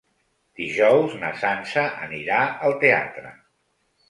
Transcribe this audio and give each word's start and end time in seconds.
Dijous 0.61 1.13
na 1.23 1.29
Sança 1.41 1.83
anirà 2.07 2.41
al 2.71 2.75
teatre. 2.87 3.37